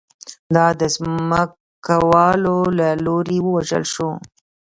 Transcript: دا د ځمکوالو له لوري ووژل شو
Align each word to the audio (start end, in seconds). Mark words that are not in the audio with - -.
دا 0.55 0.65
د 0.79 0.81
ځمکوالو 0.95 2.57
له 2.77 2.89
لوري 3.05 3.37
ووژل 3.41 3.83
شو 3.93 4.09